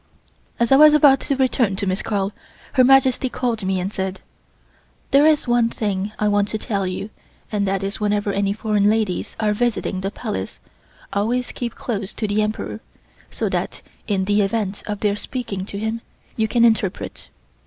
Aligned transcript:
As 0.59 0.71
I 0.71 0.77
was 0.77 0.95
about 0.95 1.19
to 1.19 1.35
return 1.35 1.75
to 1.75 1.85
Miss 1.85 2.01
Carl, 2.01 2.33
Her 2.73 2.83
Majesty 2.83 3.29
called 3.29 3.63
me 3.63 3.79
and 3.79 3.93
said: 3.93 4.19
"There 5.11 5.27
is 5.27 5.47
one 5.47 5.69
thing 5.69 6.11
I 6.17 6.27
want 6.27 6.47
to 6.47 6.57
tell 6.57 6.87
you 6.87 7.11
and 7.51 7.67
that 7.67 7.83
is 7.83 7.99
whenever 7.99 8.33
any 8.33 8.51
foreign 8.51 8.89
ladies 8.89 9.35
are 9.39 9.53
visiting 9.53 10.01
the 10.01 10.09
Palace, 10.09 10.57
always 11.13 11.51
keep 11.51 11.75
close 11.75 12.13
to 12.13 12.27
the 12.27 12.41
Emperor 12.41 12.79
so 13.29 13.47
that 13.49 13.83
in 14.07 14.25
the 14.25 14.41
event 14.41 14.81
of 14.87 15.01
their 15.01 15.15
speaking 15.15 15.67
to 15.67 15.77
him 15.77 16.01
you 16.35 16.47
can 16.47 16.65
interpret." 16.65 17.29